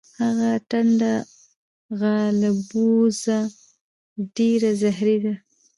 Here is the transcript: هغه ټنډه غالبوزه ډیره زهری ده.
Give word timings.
هغه 0.21 0.51
ټنډه 0.69 1.13
غالبوزه 1.99 3.39
ډیره 4.35 4.71
زهری 4.81 5.17
ده. 5.23 5.33